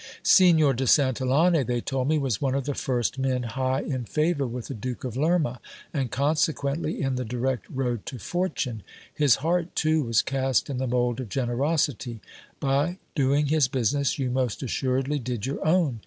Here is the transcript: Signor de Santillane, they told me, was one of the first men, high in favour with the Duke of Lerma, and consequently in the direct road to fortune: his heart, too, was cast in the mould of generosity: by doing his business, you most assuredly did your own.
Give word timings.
Signor 0.23 0.73
de 0.73 0.85
Santillane, 0.87 1.63
they 1.67 1.79
told 1.79 2.07
me, 2.07 2.17
was 2.17 2.41
one 2.41 2.55
of 2.55 2.63
the 2.65 2.73
first 2.73 3.19
men, 3.19 3.43
high 3.43 3.81
in 3.81 4.03
favour 4.03 4.47
with 4.47 4.65
the 4.65 4.73
Duke 4.73 5.03
of 5.03 5.15
Lerma, 5.15 5.61
and 5.93 6.09
consequently 6.09 6.99
in 7.03 7.17
the 7.17 7.23
direct 7.23 7.67
road 7.69 8.07
to 8.07 8.17
fortune: 8.17 8.81
his 9.13 9.35
heart, 9.45 9.75
too, 9.75 10.01
was 10.01 10.23
cast 10.23 10.71
in 10.71 10.79
the 10.79 10.87
mould 10.87 11.19
of 11.19 11.29
generosity: 11.29 12.19
by 12.59 12.97
doing 13.13 13.45
his 13.45 13.67
business, 13.67 14.17
you 14.17 14.31
most 14.31 14.63
assuredly 14.63 15.19
did 15.19 15.45
your 15.45 15.63
own. 15.63 15.99